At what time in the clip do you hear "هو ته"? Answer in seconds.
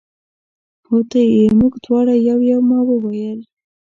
0.87-1.19